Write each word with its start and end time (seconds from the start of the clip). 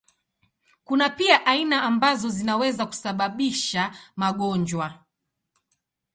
Kuna 0.83 1.09
pia 1.09 1.45
aina 1.45 1.83
ambazo 1.83 2.29
zinaweza 2.29 2.85
kusababisha 2.85 3.91
magonjwa. 4.15 5.03